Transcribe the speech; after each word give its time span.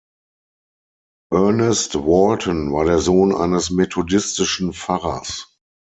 Ernest 1.31 1.93
Walton 1.93 2.73
war 2.73 2.85
der 2.85 2.97
Sohn 2.97 3.35
eines 3.35 3.69
methodistischen 3.69 4.73
Pfarrers. 4.73 5.59